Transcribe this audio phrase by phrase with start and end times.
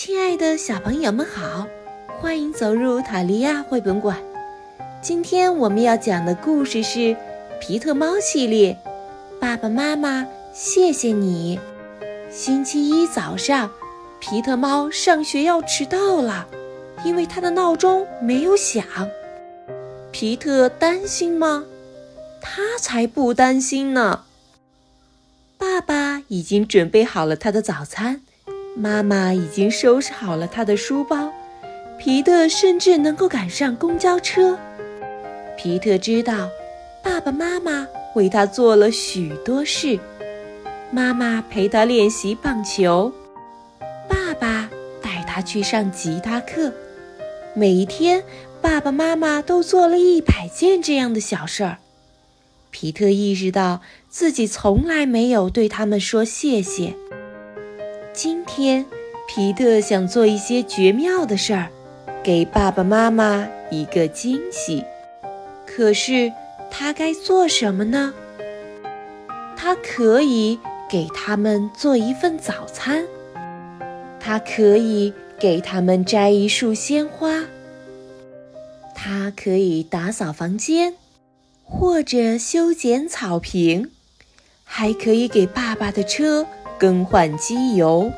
[0.00, 1.66] 亲爱的小朋友们好，
[2.20, 4.16] 欢迎走入塔利亚绘本馆。
[5.02, 6.98] 今天我们要讲的故事是
[7.60, 8.78] 《皮特猫系列》。
[9.40, 10.24] 爸爸妈妈，
[10.54, 11.58] 谢谢你。
[12.30, 13.72] 星期一早上，
[14.20, 16.46] 皮特猫上学要迟到了，
[17.04, 18.84] 因为他的闹钟没有响。
[20.12, 21.64] 皮特担心吗？
[22.40, 24.26] 他才不担心呢。
[25.58, 28.20] 爸爸已经准备好了他的早餐。
[28.76, 31.32] 妈妈已经收拾好了他的书包，
[31.98, 34.58] 皮特甚至能够赶上公交车。
[35.56, 36.48] 皮特知道，
[37.02, 39.98] 爸爸妈妈为他做了许多事。
[40.90, 43.12] 妈妈陪他练习棒球，
[44.08, 44.70] 爸爸
[45.02, 46.72] 带他去上吉他课。
[47.54, 48.22] 每一天，
[48.62, 51.78] 爸爸妈妈都做了一百件这样的小事儿。
[52.70, 56.94] 皮特意识到自己从来没有对他们说谢谢。
[58.58, 58.84] 天，
[59.28, 61.70] 皮特想做一些绝妙的事儿，
[62.24, 64.84] 给爸爸妈妈一个惊喜。
[65.64, 66.32] 可是，
[66.68, 68.12] 他该做什么呢？
[69.56, 70.58] 他可以
[70.90, 73.06] 给他们做一份早餐，
[74.18, 77.44] 他可以给他们摘一束鲜花，
[78.92, 80.94] 他可以打扫房间，
[81.62, 83.92] 或者修剪草坪，
[84.64, 86.44] 还可以给爸爸的车。
[86.76, 88.12] 更换机油，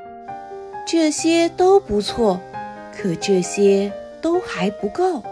[0.92, 2.40] 这些都不错，
[2.92, 5.22] 可这些都还不够。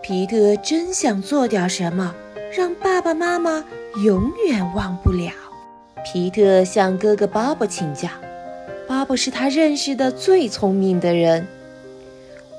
[0.00, 2.14] 皮特真想做点什么，
[2.56, 3.64] 让爸爸妈妈
[4.04, 5.32] 永远忘不了。
[6.04, 8.08] 皮特向哥哥鲍勃请教，
[8.86, 11.48] 鲍勃是他认识的最聪明的人。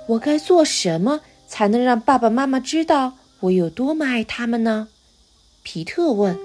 [0.08, 4.90] 我该做什么才能让爸爸妈妈知道我有多么爱他们呢？
[5.64, 6.38] 皮特问。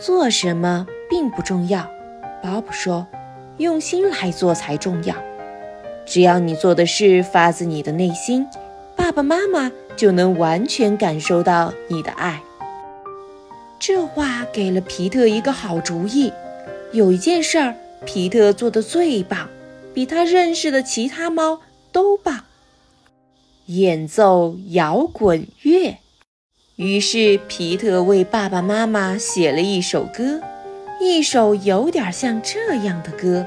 [0.00, 1.88] 做什么并不重要。
[2.42, 3.06] 巴布说
[3.58, 5.14] ：“用心来做才重要。
[6.04, 8.46] 只要你做的事发自你的内心，
[8.94, 12.42] 爸爸妈妈就能完全感受到你的爱。”
[13.78, 16.32] 这话给了皮特一个好主意。
[16.92, 17.74] 有一件事儿，
[18.04, 19.48] 皮特做的最棒，
[19.92, 21.60] 比他认识的其他猫
[21.92, 22.44] 都棒——
[23.66, 25.96] 演奏摇滚乐。
[26.76, 30.40] 于是，皮特为爸爸妈妈写了一首歌。
[31.06, 33.46] 一首有点像这样的歌：“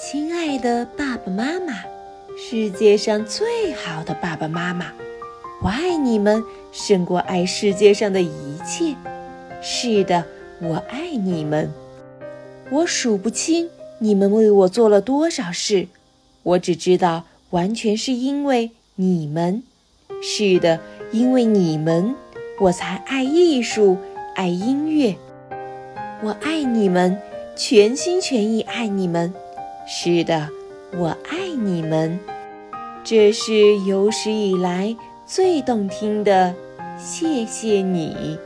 [0.00, 1.84] 亲爱的爸爸妈妈，
[2.38, 4.86] 世界上最好的爸爸妈妈，
[5.62, 8.96] 我爱你们胜过爱世界上的一切。
[9.60, 10.24] 是的，
[10.62, 11.70] 我爱你们。
[12.70, 15.86] 我数不清你们为我做了多少事，
[16.42, 19.62] 我只知道完全是因为你们。
[20.22, 20.80] 是的，
[21.12, 22.14] 因为你们，
[22.58, 23.98] 我才爱艺术，
[24.34, 25.14] 爱音乐。”
[26.22, 27.16] 我爱你们，
[27.54, 29.32] 全心全意爱你们。
[29.86, 30.48] 是的，
[30.96, 32.18] 我爱你们。
[33.04, 34.96] 这是有史以来
[35.26, 36.54] 最动听的
[36.98, 38.38] 谢谢你。